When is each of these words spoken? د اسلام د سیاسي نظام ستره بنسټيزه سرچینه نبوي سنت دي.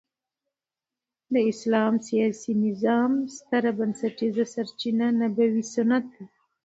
د 1.33 1.35
اسلام 1.51 1.93
د 1.99 2.03
سیاسي 2.07 2.53
نظام 2.65 3.11
ستره 3.37 3.71
بنسټيزه 3.77 4.43
سرچینه 4.53 5.07
نبوي 5.21 5.63
سنت 5.73 6.03
دي. 6.13 6.23